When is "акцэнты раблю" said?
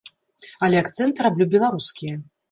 0.83-1.47